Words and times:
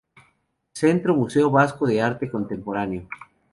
Centro 0.81 1.11
Museo 1.21 1.51
Vasco 1.51 1.85
de 1.85 2.01
Arte 2.01 2.25
Contemporáneo. 2.35 3.01